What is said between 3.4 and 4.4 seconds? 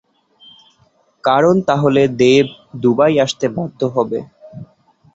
বাধ্য হবে।